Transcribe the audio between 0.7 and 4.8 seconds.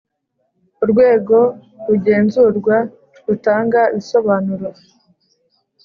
Urwego rugenzurwa rutanga ibisobanuro